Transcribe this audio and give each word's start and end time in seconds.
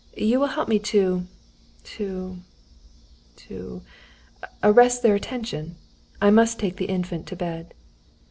You 0.17 0.39
will 0.39 0.47
help 0.47 0.67
me 0.67 0.79
to 0.79 1.27
to 1.83 2.37
to 3.35 3.81
arrest 4.63 5.03
their 5.03 5.13
attention. 5.13 5.75
I 6.19 6.31
must 6.31 6.57
take 6.57 6.77
the 6.77 6.85
Infant 6.85 7.27
to 7.27 7.35
bed." 7.35 7.75